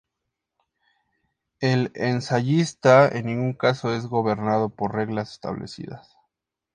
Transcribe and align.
El 1.59 1.91
ensayista 1.93 3.07
en 3.07 3.27
ningún 3.27 3.53
caso 3.53 3.93
es 3.93 4.07
gobernado 4.07 4.69
por 4.69 4.95
reglas 4.95 5.31
establecidas. 5.33 6.17